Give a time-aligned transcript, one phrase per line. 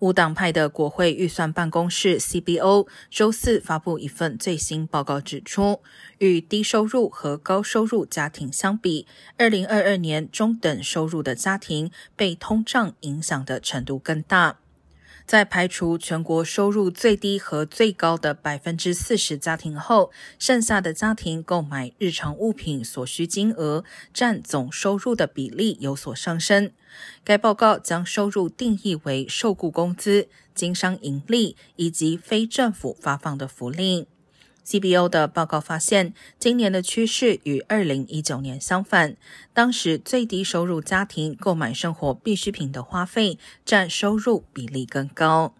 [0.00, 5.82] 无党派的国会预算办公室 （CBO） 周四发布一份最新报告，指出，
[6.18, 14.56] 与低收入和高收入家庭相比，二零二二年中等收入的家庭被通胀影响的程度更大。
[15.30, 20.10] 在排除全国收入最低和最高的百分之四十家庭后，
[20.40, 26.72] 剩下的家庭购买日常物品所需金额占总收入的比例有所上升。
[27.22, 34.08] 该报告将收入定义为受雇工资、经商盈利以及非政府发放的福利。
[34.70, 39.16] CBO 的报告发现，今年的趋势与二零一九年相反。
[39.52, 45.54] 当时最低收入家庭购买生活必需品的花费占收入比例更高。